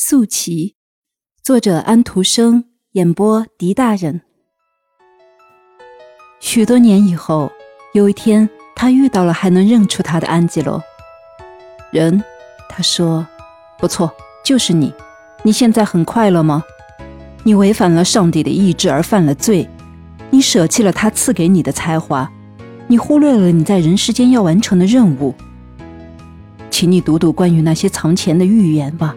[0.00, 0.76] 素琪，
[1.42, 4.20] 作者安徒生，演播狄大人。
[6.38, 7.50] 许多年以后，
[7.94, 10.80] 有一天，他遇到了还能认出他的安吉罗。
[11.90, 12.22] 人，
[12.68, 13.26] 他说
[13.76, 14.14] ：“不错，
[14.44, 14.94] 就是你。
[15.42, 16.62] 你现在很快乐吗？
[17.42, 19.68] 你违反了上帝的意志而犯了罪，
[20.30, 22.30] 你舍弃了他赐给你的才华，
[22.86, 25.34] 你忽略了你在人世间要完成的任务。
[26.70, 29.16] 请你读读关于那些藏钱的预言吧。”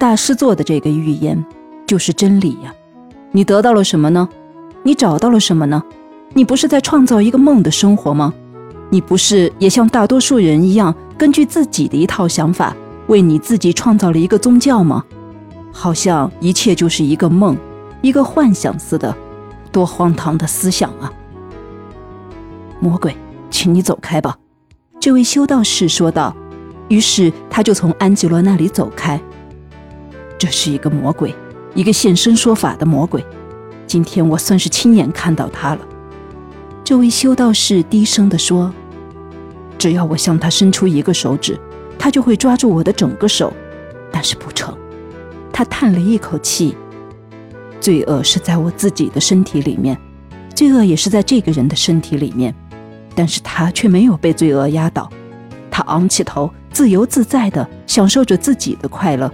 [0.00, 1.44] 大师做的这个预言，
[1.86, 2.74] 就是真理呀！
[3.32, 4.26] 你得到了什么呢？
[4.82, 5.82] 你找到了什么呢？
[6.32, 8.32] 你不是在创造一个梦的生活吗？
[8.88, 12.74] 你不是也像大多数人一样，根据自己的一套想法，
[13.08, 15.04] 为你自己创造了一个宗教吗？
[15.70, 17.54] 好像一切就是一个梦，
[18.00, 19.14] 一个幻想似的，
[19.70, 21.12] 多荒唐的思想啊！
[22.80, 23.14] 魔鬼，
[23.50, 24.38] 请你走开吧！
[24.98, 26.34] 这位修道士说道。
[26.88, 29.20] 于是他就从安吉罗那里走开。
[30.40, 31.34] 这是一个魔鬼，
[31.74, 33.22] 一个现身说法的魔鬼。
[33.86, 35.80] 今天我算是亲眼看到他了。
[36.82, 38.72] 这位修道士低声地说
[39.76, 41.60] ：“只要我向他伸出一个手指，
[41.98, 43.52] 他就会抓住我的整个手。
[44.10, 44.74] 但是不成。”
[45.52, 46.74] 他叹了一口气
[47.78, 49.94] ：“罪恶是在我自己的身体里面，
[50.54, 52.54] 罪恶也是在这个人的身体里面，
[53.14, 55.06] 但是他却没有被罪恶压倒。
[55.70, 59.30] 他昂起头，自由自在地享受着自己的快乐。”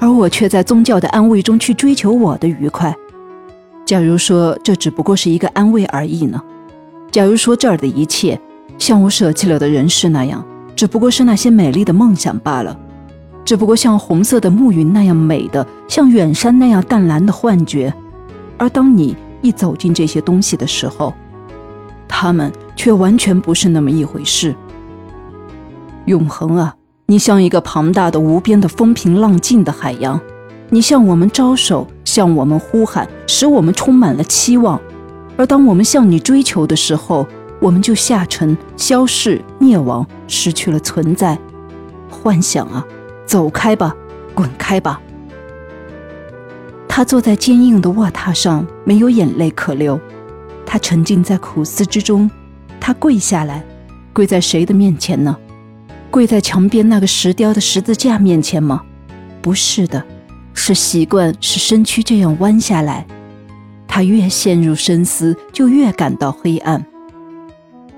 [0.00, 2.94] 而我却在宗教的安慰中去追求我的愉快。
[3.84, 6.40] 假如说这只不过是一个安慰而已呢？
[7.10, 8.38] 假如说这儿的一切，
[8.76, 10.44] 像我舍弃了的人世那样，
[10.76, 12.78] 只不过是那些美丽的梦想罢了，
[13.44, 17.92] 只不过像红色的暮云那样美的，像远山那样淡蓝的幻觉。
[18.58, 21.14] 而当你一走进这些东西的时候，
[22.06, 24.54] 它们却完全不是那么一回事。
[26.04, 26.74] 永恒啊！
[27.10, 30.20] 你像一个庞大的、无边的、风平浪静的海洋，
[30.68, 34.78] 你向我们招手，向我们呼喊，使我们充满了期望。
[35.38, 37.26] 而当我们向你追求的时候，
[37.60, 41.38] 我们就下沉、消逝、灭亡，失去了存在。
[42.10, 42.84] 幻想啊，
[43.24, 43.96] 走开吧，
[44.34, 45.00] 滚开吧！
[46.86, 49.98] 他坐在坚硬的卧榻上，没有眼泪可流。
[50.66, 52.30] 他沉浸在苦思之中。
[52.78, 53.64] 他跪下来，
[54.12, 55.34] 跪在谁的面前呢？
[56.10, 58.82] 跪在墙边那个石雕的十字架面前吗？
[59.42, 60.02] 不是的，
[60.54, 63.06] 是习惯使身躯这样弯下来。
[63.86, 66.84] 他越陷入深思，就越感到黑暗。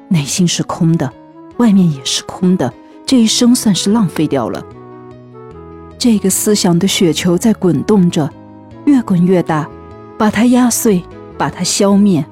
[0.09, 1.13] 内心是空的，
[1.59, 2.73] 外面也是空的，
[3.07, 4.65] 这一生算是浪费掉了。
[5.99, 8.29] 这个思想的雪球在滚动着，
[8.87, 9.69] 越滚越大，
[10.19, 11.05] 把它压碎，
[11.39, 12.25] 把它消灭。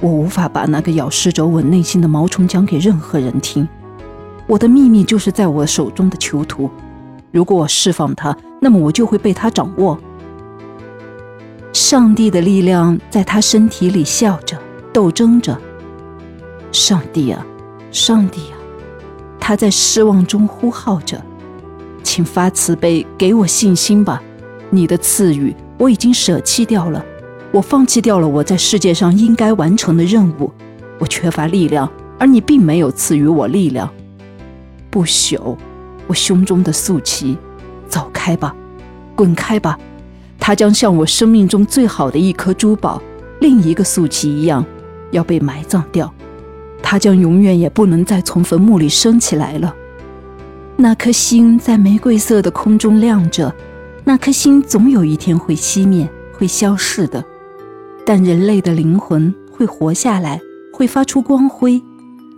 [0.00, 3.68] 我无法把那个咬噬着我内心的毛虫讲给任何人听。
[4.48, 6.70] 我的秘密就是在我手中的囚徒，
[7.30, 9.98] 如果我释放它，那么我就会被它掌握。
[11.74, 14.58] 上帝的力量在他身体里笑着，
[14.90, 15.56] 斗争着。
[16.72, 17.46] 上帝啊，
[17.92, 18.56] 上帝啊，
[19.38, 21.22] 他在失望中呼号着，
[22.02, 24.22] 请发慈悲给我信心吧。
[24.70, 27.04] 你的赐予我已经舍弃掉了，
[27.52, 30.50] 我放弃掉了我在世界上应该完成的任务。
[30.98, 31.88] 我缺乏力量，
[32.18, 33.88] 而你并没有赐予我力量。
[34.98, 35.56] 不朽，
[36.08, 37.38] 我胸中的素旗，
[37.86, 38.52] 走开吧，
[39.14, 39.78] 滚开吧！
[40.40, 43.00] 它将像我生命中最好的一颗珠宝，
[43.38, 44.66] 另一个素旗一样，
[45.12, 46.12] 要被埋葬掉。
[46.82, 49.72] 它将永远也不能再从坟墓里升起来了。
[50.74, 53.54] 那颗星在玫瑰色的空中亮着，
[54.02, 57.24] 那颗星总有一天会熄灭，会消逝的。
[58.04, 60.40] 但人类的灵魂会活下来，
[60.72, 61.80] 会发出光辉。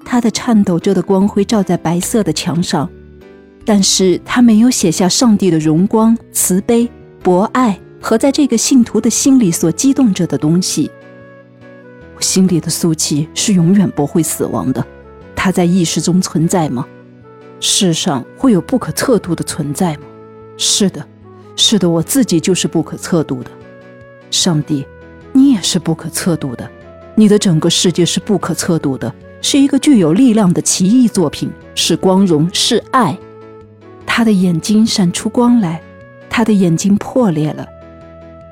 [0.05, 2.89] 他的颤抖着的光辉照在白色的墙上，
[3.65, 6.89] 但是他没有写下上帝的荣光、慈悲、
[7.23, 10.91] 博爱和在这个信徒的心里所激动着的东西。
[12.17, 14.85] 我心里的素气是永远不会死亡的，
[15.37, 16.87] 它在意识中存在吗？
[17.61, 20.03] 世上会有不可测度的存在吗？
[20.57, 21.07] 是的，
[21.57, 23.51] 是的，我自己就是不可测度的。
[24.31, 24.85] 上帝，
[25.33, 26.69] 你也是不可测度的，
[27.15, 29.13] 你的整个世界是不可测度的。
[29.43, 33.19] 是一个具有力量的奇异作品，是光荣，是爱。
[34.07, 35.81] 他的眼睛闪出光来，
[36.29, 37.67] 他的眼睛破裂了。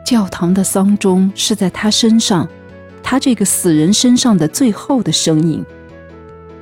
[0.06, 2.48] 教堂的丧钟是在他身上，
[3.02, 5.64] 他这个死人身上的最后的声音。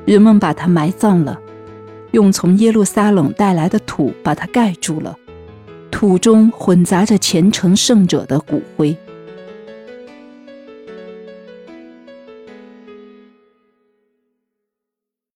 [0.05, 1.39] 人们把他埋葬了，
[2.11, 5.17] 用从耶路撒冷带来的土把它盖住了，
[5.91, 8.97] 土中混杂着虔诚圣者的骨灰。